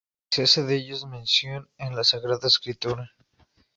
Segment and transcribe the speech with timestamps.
[0.31, 3.11] Se hace de ellos mención en la Sagrada Escritura.